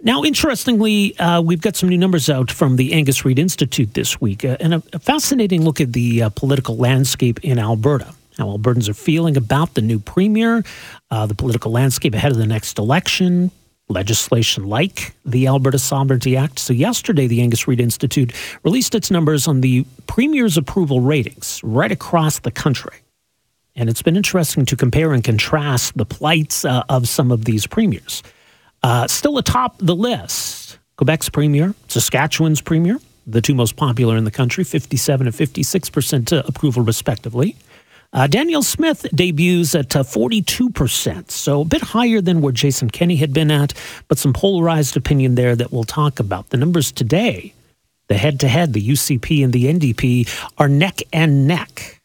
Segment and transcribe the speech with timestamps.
[0.00, 4.20] Now, interestingly, uh, we've got some new numbers out from the Angus Reid Institute this
[4.20, 8.14] week, uh, and a, a, fascinating look at the uh, political landscape in Alberta.
[8.36, 10.62] How Albertans are feeling about the new premier,
[11.10, 13.50] uh, the political landscape ahead of the next election,
[13.88, 16.60] legislation like the Alberta Sovereignty Act.
[16.60, 21.90] So, yesterday, the Angus Reid Institute released its numbers on the premier's approval ratings right
[21.90, 22.98] across the country.
[23.74, 27.66] And it's been interesting to compare and contrast the plights uh, of some of these
[27.66, 28.22] premiers.
[28.82, 34.30] Uh, still atop the list, Quebec's premier, Saskatchewan's premier, the two most popular in the
[34.30, 37.56] country, 57 and 56% uh, approval, respectively.
[38.12, 43.16] Uh, Danielle Smith debuts at uh, 42%, so a bit higher than where Jason Kenney
[43.16, 43.74] had been at,
[44.06, 46.48] but some polarized opinion there that we'll talk about.
[46.48, 47.52] The numbers today,
[48.06, 52.00] the head to head, the UCP and the NDP, are neck and neck.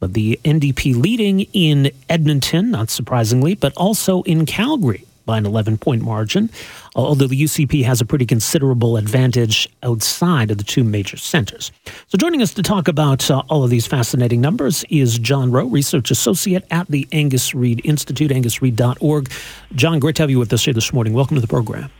[0.00, 5.76] But the NDP leading in Edmonton, not surprisingly, but also in Calgary by an 11
[5.76, 6.50] point margin,
[6.96, 11.70] although the UCP has a pretty considerable advantage outside of the two major centers.
[12.06, 15.66] So, joining us to talk about uh, all of these fascinating numbers is John Rowe,
[15.66, 19.30] Research Associate at the Angus Reid Institute, angusreid.org.
[19.74, 21.12] John, great to have you with us here this morning.
[21.12, 21.90] Welcome to the program.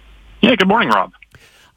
[0.41, 1.13] Yeah, good morning, Rob.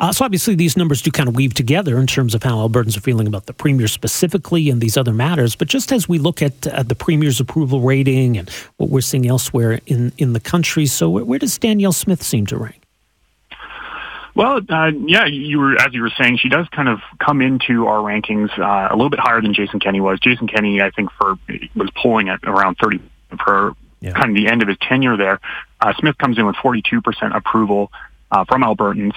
[0.01, 2.97] Uh, so obviously, these numbers do kind of weave together in terms of how Albertans
[2.97, 5.55] are feeling about the premier specifically and these other matters.
[5.55, 9.27] But just as we look at uh, the premier's approval rating and what we're seeing
[9.27, 12.81] elsewhere in, in the country, so where, where does Danielle Smith seem to rank?
[14.33, 17.85] Well, uh, yeah, you were as you were saying, she does kind of come into
[17.85, 20.19] our rankings uh, a little bit higher than Jason Kenney was.
[20.19, 21.37] Jason Kenney, I think, for
[21.75, 22.99] was polling at around thirty
[23.45, 24.13] for yeah.
[24.13, 25.39] kind of the end of his tenure there.
[25.79, 27.91] Uh, Smith comes in with forty two percent approval
[28.31, 29.13] uh, from Albertans.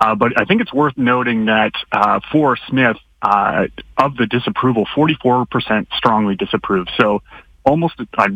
[0.00, 4.86] Uh, but I think it's worth noting that uh, for Smith, uh, of the disapproval,
[4.86, 6.86] 44% strongly disapprove.
[6.96, 7.22] So
[7.64, 8.28] almost uh,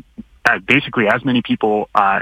[0.67, 2.21] basically as many people uh,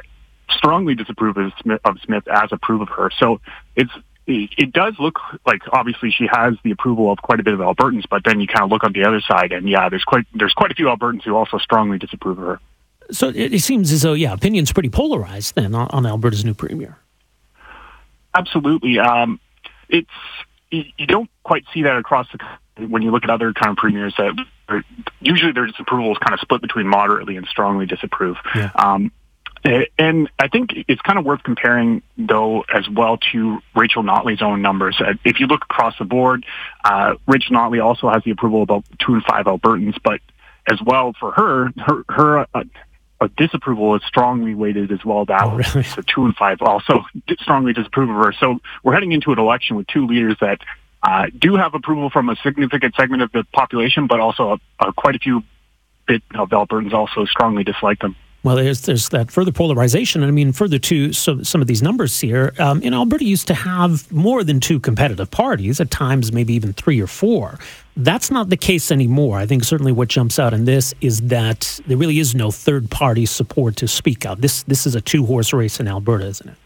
[0.51, 3.11] strongly disapprove of Smith, of Smith as approve of her.
[3.19, 3.41] So
[3.77, 3.91] it's
[4.27, 8.05] it does look like obviously she has the approval of quite a bit of Albertans,
[8.09, 10.53] but then you kind of look on the other side, and yeah, there's quite there's
[10.53, 12.61] quite a few Albertans who also strongly disapprove of her.
[13.11, 16.97] So it, seems as though yeah, opinion's pretty polarized then on, on Alberta's new premier.
[18.35, 18.99] Absolutely.
[18.99, 19.41] Um,
[19.89, 20.09] it's
[20.71, 24.15] you don't quite see that across the when you look at other kind of premiers
[24.17, 24.33] that
[25.21, 28.37] usually their disapproval is kind of split between moderately and strongly disapprove.
[28.55, 28.71] Yeah.
[28.75, 29.13] Um,
[29.99, 34.63] and I think it's kind of worth comparing, though, as well to Rachel Notley's own
[34.63, 34.97] numbers.
[34.99, 36.47] Uh, if you look across the board,
[36.83, 40.21] uh, Rachel Notley also has the approval of about two and five Albertans, but
[40.71, 42.65] as well for her, her, her uh,
[43.21, 45.85] a disapproval is strongly weighted as well that oh, really?
[45.85, 47.05] So two and five also
[47.41, 48.33] strongly disapprove of her.
[48.33, 50.61] So we're heading into an election with two leaders that
[51.03, 54.93] uh, do have approval from a significant segment of the population, but also a, a,
[54.93, 55.43] quite a few
[56.07, 58.17] bit of Albertans also strongly dislike them.
[58.43, 60.23] Well, there's there's that further polarization.
[60.23, 63.25] and I mean, further to so, some of these numbers here, um, you know, Alberta
[63.25, 67.59] used to have more than two competitive parties, at times maybe even three or four.
[67.97, 69.37] That's not the case anymore.
[69.37, 72.91] I think certainly what jumps out in this is that there really is no third
[72.91, 74.41] party support to speak of.
[74.41, 76.57] This this is a two horse race in Alberta, isn't it?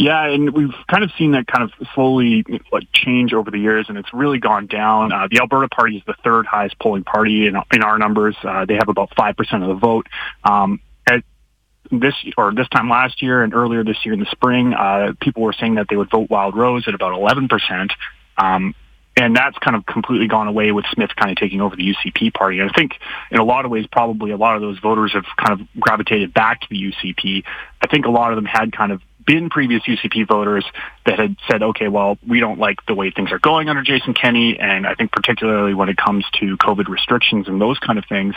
[0.00, 3.84] Yeah, and we've kind of seen that kind of slowly like change over the years,
[3.90, 5.12] and it's really gone down.
[5.12, 8.34] Uh, the Alberta Party is the third highest polling party in, in our numbers.
[8.42, 10.06] Uh, they have about five percent of the vote.
[10.42, 11.22] Um, at
[11.90, 15.42] this or this time last year and earlier this year in the spring, uh, people
[15.42, 17.92] were saying that they would vote Wildrose at about eleven percent.
[18.38, 18.74] Um,
[19.18, 22.32] and that's kind of completely gone away with Smith kind of taking over the UCP
[22.32, 22.60] party.
[22.60, 22.92] And I think
[23.30, 26.32] in a lot of ways, probably a lot of those voters have kind of gravitated
[26.32, 27.44] back to the UCP.
[27.82, 30.64] I think a lot of them had kind of been previous UCP voters
[31.06, 34.12] that had said, okay, well, we don't like the way things are going under Jason
[34.12, 34.58] Kenney.
[34.58, 38.34] And I think particularly when it comes to COVID restrictions and those kind of things,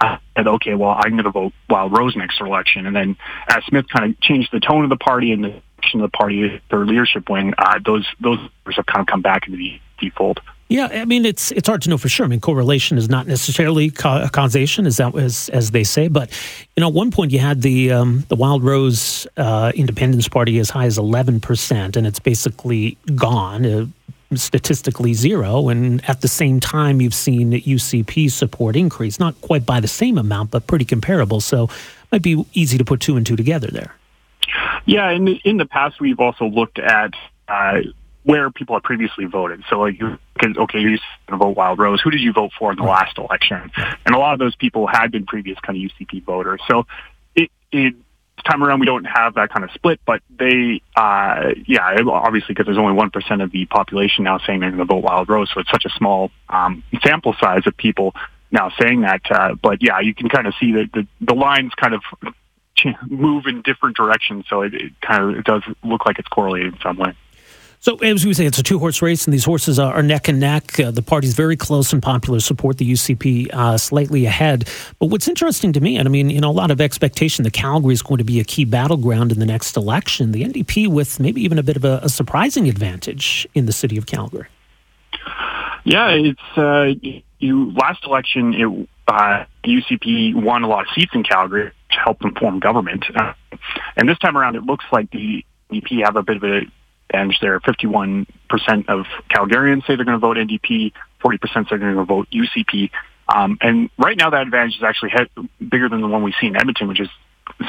[0.00, 2.86] uh, said, okay, well, I'm going to vote Wildrose next election.
[2.86, 3.16] And then
[3.48, 6.16] as Smith kind of changed the tone of the party and the direction of the
[6.16, 8.40] party, their leadership wing, uh, those, those
[8.74, 10.40] have kind of come back into the default.
[10.72, 12.24] Yeah, I mean it's it's hard to know for sure.
[12.24, 16.08] I mean correlation is not necessarily ca- causation, as that as as they say.
[16.08, 16.30] But
[16.76, 20.70] you know, at one point you had the um, the Wildrose uh, Independence Party as
[20.70, 23.66] high as eleven percent, and it's basically gone.
[23.66, 23.86] Uh,
[24.34, 29.78] statistically zero and at the same time you've seen UCP support increase not quite by
[29.78, 33.26] the same amount but pretty comparable so it might be easy to put two and
[33.26, 33.94] two together there
[34.86, 37.12] yeah in the, in the past we've also looked at
[37.48, 37.80] uh,
[38.24, 39.62] where people had previously voted.
[39.68, 40.98] So like you can, okay, you're going
[41.30, 42.00] to vote Wildrose.
[42.02, 43.70] Who did you vote for in the last election?
[44.06, 46.60] And a lot of those people had been previous kind of UCP voters.
[46.68, 46.86] So
[47.34, 47.94] it, it
[48.44, 52.66] time around we don't have that kind of split, but they, uh, yeah, obviously because
[52.66, 55.50] there's only 1% of the population now saying they're going to vote Wildrose.
[55.52, 58.14] So it's such a small, um, sample size of people
[58.50, 59.22] now saying that.
[59.30, 62.02] Uh, but yeah, you can kind of see that the, the lines kind of
[63.08, 64.44] move in different directions.
[64.48, 67.14] So it, it kind of it does look like it's correlated in some way.
[67.82, 70.38] So, as we say, it's a two horse race, and these horses are, neck and
[70.38, 70.78] neck.
[70.78, 74.68] Uh, the party's very close in popular support, the UCP uh, slightly ahead.
[75.00, 77.54] But what's interesting to me, and I mean, you know, a lot of expectation that
[77.54, 81.18] Calgary is going to be a key battleground in the next election, the NDP with
[81.18, 84.46] maybe even a bit of a, a surprising advantage in the city of Calgary.
[85.82, 86.94] Yeah, it's uh,
[87.40, 87.72] you.
[87.72, 92.36] Last election, it uh, UCP won a lot of seats in Calgary, which helped them
[92.36, 93.04] form government.
[93.12, 93.32] Uh,
[93.96, 96.60] and this time around, it looks like the NDP have a bit of a
[97.12, 97.60] advantage there.
[97.60, 98.26] 51%
[98.88, 100.92] of Calgarians say they're going to vote NDP,
[101.22, 102.90] 40% say they're going to vote UCP.
[103.28, 106.46] Um, and right now, that advantage is actually he- bigger than the one we see
[106.48, 107.08] in Edmonton, which is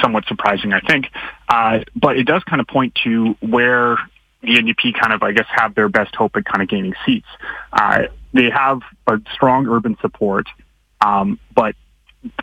[0.00, 1.06] somewhat surprising, I think.
[1.48, 3.96] Uh, but it does kind of point to where
[4.42, 7.26] the NDP kind of, I guess, have their best hope at kind of gaining seats.
[7.72, 10.46] Uh, they have a strong urban support,
[11.00, 11.76] um, but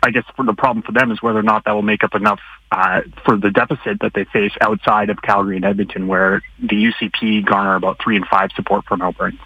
[0.02, 2.40] I guess the problem for them is whether or not that will make up enough
[2.70, 7.44] uh, for the deficit that they face outside of Calgary and Edmonton, where the UCP
[7.44, 9.36] garner about three and five support from Alberta.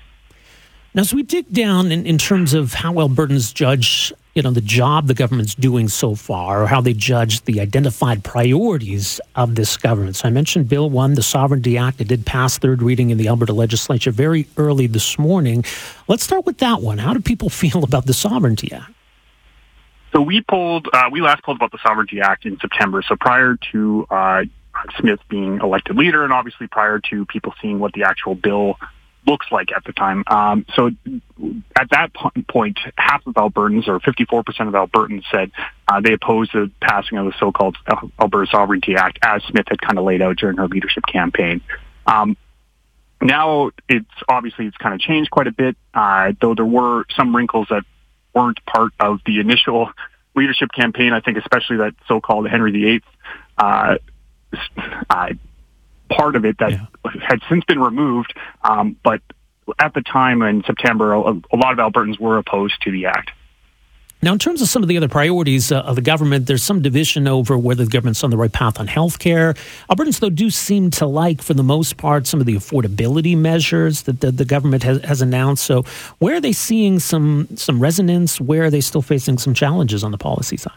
[0.95, 4.63] Now, as we dig down in, in terms of how Albertans judge, you know, the
[4.63, 9.77] job the government's doing so far, or how they judge the identified priorities of this
[9.77, 10.17] government.
[10.17, 12.01] So I mentioned Bill 1, the Sovereignty Act.
[12.01, 15.67] It did pass third reading in the Alberta legislature very early this morning.
[16.09, 16.97] Let's start with that one.
[16.97, 18.96] How do people feel about the Sovereignty Act?
[20.17, 23.03] So we polled, uh, we last polled about the Sovereignty Act in September.
[23.07, 24.45] So prior to uh,
[24.99, 28.79] Smith being elected leader, and obviously prior to people seeing what the actual bill
[29.27, 30.25] looks like at the time.
[30.27, 30.91] Um, so
[31.79, 32.13] at that
[32.49, 35.51] point, half of Albertans, or 54% of Albertans, said
[35.87, 37.77] uh, they opposed the passing of the so-called
[38.19, 41.61] Alberta Sovereignty Act, as Smith had kind of laid out during her leadership campaign.
[42.07, 42.39] Um,
[43.21, 47.37] now it's obviously it's kind of changed quite a bit, uh, though there were some
[47.37, 47.83] wrinkles that
[48.37, 49.91] weren't part of the initial
[50.37, 51.13] leadership campaign.
[51.13, 53.03] I think especially that so-called Henry VIII
[53.57, 53.97] uh,
[55.09, 55.29] uh,
[56.11, 56.87] part of it that yeah.
[57.27, 58.35] had since been removed.
[58.63, 59.23] Um, but
[59.79, 63.31] at the time in September, a, a lot of Albertans were opposed to the act.
[64.23, 66.81] Now, in terms of some of the other priorities uh, of the government, there's some
[66.81, 69.55] division over whether the government's on the right path on health care.
[69.91, 74.03] Albertans, though, do seem to like, for the most part, some of the affordability measures
[74.03, 75.65] that the, the government has, has, announced.
[75.65, 75.85] So,
[76.19, 78.41] where are they seeing some some resonance?
[78.41, 80.73] Where are they still facing some challenges on the policy side?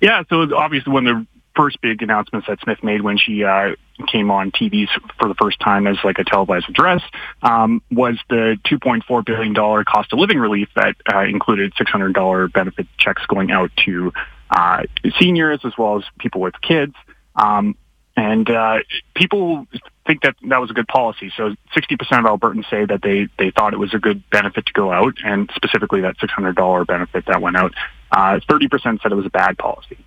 [0.00, 1.26] Yeah, so obviously, when the
[1.60, 3.74] first big announcements that Smith made when she uh,
[4.10, 4.86] came on TV
[5.18, 7.02] for the first time as like a televised address
[7.42, 12.48] um, was the 2.4 billion dollar cost of living relief that uh, included 600 dollar
[12.48, 14.10] benefit checks going out to
[14.48, 14.84] uh,
[15.18, 16.94] seniors as well as people with kids.
[17.36, 17.76] Um,
[18.16, 18.78] and uh,
[19.14, 19.66] people
[20.06, 21.30] think that that was a good policy.
[21.36, 24.72] So 60% of Albertans say that they, they thought it was a good benefit to
[24.72, 27.74] go out, and specifically that $600 benefit that went out.
[28.10, 29.98] Uh, 30% said it was a bad policy.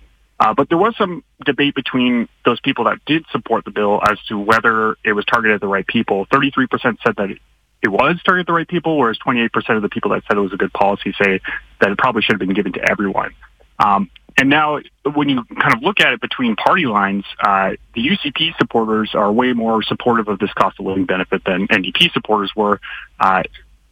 [0.44, 4.18] Uh, but there was some debate between those people that did support the bill as
[4.28, 6.26] to whether it was targeted at the right people.
[6.26, 6.68] 33%
[7.02, 10.22] said that it was targeted at the right people, whereas 28% of the people that
[10.28, 11.40] said it was a good policy say
[11.80, 13.32] that it probably should have been given to everyone.
[13.78, 14.80] Um, and now,
[15.14, 19.32] when you kind of look at it between party lines, uh, the UCP supporters are
[19.32, 22.82] way more supportive of this cost of living benefit than NDP supporters were.
[23.18, 23.44] Uh,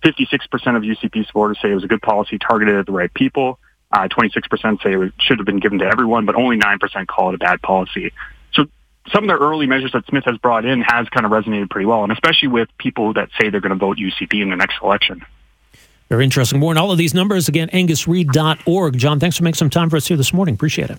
[0.04, 0.42] 56%
[0.76, 3.58] of UCP supporters say it was a good policy targeted at the right people.
[3.92, 7.34] Uh, 26% say it should have been given to everyone, but only 9% call it
[7.34, 8.12] a bad policy.
[8.52, 8.66] So
[9.12, 11.86] some of the early measures that Smith has brought in has kind of resonated pretty
[11.86, 14.76] well, and especially with people that say they're going to vote UCP in the next
[14.82, 15.24] election.
[16.08, 16.62] Very interesting.
[16.62, 18.98] On all of these numbers, again, angusreid.org.
[18.98, 20.54] John, thanks for making some time for us here this morning.
[20.54, 20.98] Appreciate it.